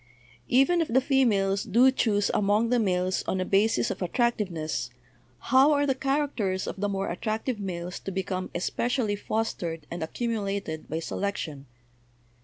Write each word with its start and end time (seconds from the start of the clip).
''Even 0.49 0.81
if 0.81 0.87
the 0.87 0.99
females 0.99 1.61
do 1.63 1.91
choose 1.91 2.31
among 2.33 2.69
the 2.69 2.79
males 2.79 3.23
on 3.27 3.39
a 3.39 3.45
basis 3.45 3.91
of 3.91 4.01
attractiveness, 4.01 4.89
how 5.37 5.71
are 5.73 5.85
the 5.85 5.93
characters 5.93 6.65
of 6.65 6.77
the 6.77 6.87
220 6.87 6.91
BIOLOGY 6.91 6.93
more 6.93 7.13
attractive 7.13 7.59
males 7.59 7.99
to 7.99 8.11
become 8.11 8.49
especially 8.55 9.15
fostered 9.15 9.85
and 9.91 10.01
accumulated 10.01 10.89
by 10.89 10.97
selection? 10.97 11.67